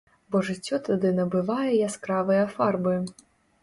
Бо 0.35 0.39
жыццё 0.47 0.79
тады 0.87 1.13
набывае 1.19 1.69
яскравыя 1.91 2.43
фарбы. 2.59 3.01